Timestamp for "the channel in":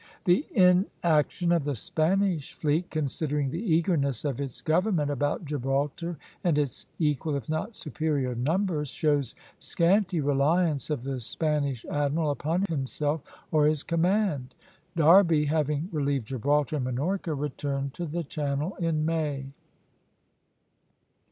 18.07-19.05